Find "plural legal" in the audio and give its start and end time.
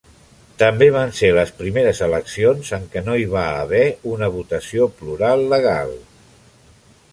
5.03-5.97